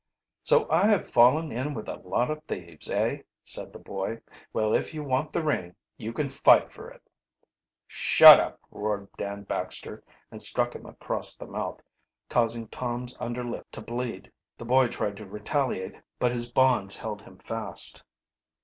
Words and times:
"So 0.41 0.67
I 0.71 0.87
have 0.87 1.07
fallen 1.07 1.51
in 1.51 1.75
with 1.75 1.87
a 1.87 1.99
lot 1.99 2.31
of 2.31 2.43
thieves, 2.45 2.89
eh?" 2.89 3.21
said 3.43 3.71
the 3.71 3.77
boy. 3.77 4.19
"Well, 4.51 4.73
if 4.73 4.95
you 4.95 5.03
want 5.03 5.31
the 5.31 5.43
ring 5.43 5.75
you 5.95 6.11
can 6.11 6.27
fight 6.27 6.71
for 6.73 6.89
it." 6.89 7.03
"Shut 7.85 8.39
up!" 8.39 8.59
roared 8.71 9.09
Dan 9.17 9.43
Baxter, 9.43 10.03
and 10.31 10.41
struck 10.41 10.73
him 10.73 10.87
across 10.87 11.37
the 11.37 11.45
mouth, 11.45 11.81
causing 12.29 12.67
Tom's 12.69 13.15
under 13.19 13.43
lip 13.45 13.67
to 13.73 13.81
bleed. 13.81 14.31
The 14.57 14.65
boy 14.65 14.87
tried 14.87 15.17
to 15.17 15.25
retaliate, 15.27 15.93
but 16.17 16.31
his 16.33 16.49
bonds 16.51 16.95
held 16.97 17.21
him 17.21 17.37
fast. 17.37 18.01